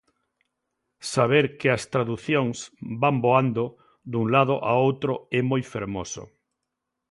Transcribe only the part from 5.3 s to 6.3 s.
é moi fermoso.